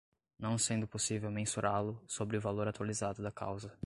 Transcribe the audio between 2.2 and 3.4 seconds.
o valor atualizado da